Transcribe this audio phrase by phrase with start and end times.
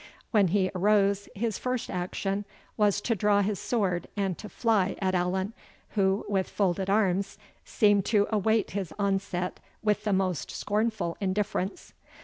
[0.31, 2.43] When he arose, his first action
[2.75, 5.53] was to draw his sword and to fly at Allan,
[5.89, 11.93] who, with folded arms, seemed to await his onset with the most scornful indifference.